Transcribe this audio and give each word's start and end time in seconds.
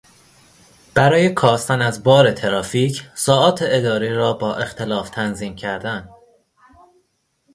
برای 0.95 1.29
کاستن 1.33 1.81
از 1.81 2.03
بارترافیک 2.03 3.09
ساعات 3.15 3.59
اداری 3.61 4.13
را 4.13 4.33
با 4.33 4.55
اختلاف 4.55 5.09
تنظیم 5.09 5.55
کردن 5.55 6.09